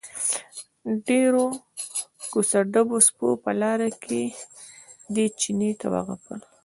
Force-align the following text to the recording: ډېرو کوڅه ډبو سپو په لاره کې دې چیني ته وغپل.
ډېرو 1.07 1.45
کوڅه 2.31 2.59
ډبو 2.71 2.97
سپو 3.07 3.27
په 3.43 3.51
لاره 3.61 3.89
کې 4.03 4.21
دې 5.13 5.25
چیني 5.39 5.71
ته 5.79 5.85
وغپل. 5.93 6.39